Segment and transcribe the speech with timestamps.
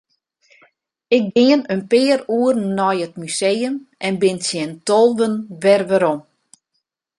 [1.17, 3.75] Ik gean in pear oeren nei it museum
[4.07, 6.19] en bin tsjin tolven wer werom.